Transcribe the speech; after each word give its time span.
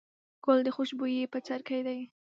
ګل 0.45 0.59
د 0.65 0.67
خوشبويي 0.75 1.29
بڅرکی 1.31 1.79
دی. 1.87 1.99